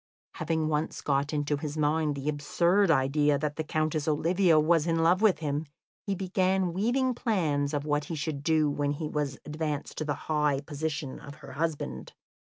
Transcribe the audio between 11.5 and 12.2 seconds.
husband.